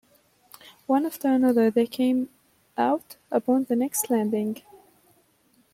One 0.87 1.05
after 1.05 1.27
another 1.27 1.69
they 1.69 1.85
came 1.85 2.29
out 2.75 3.17
upon 3.31 3.65
the 3.65 3.75
next 3.75 4.09
landing. 4.09 4.63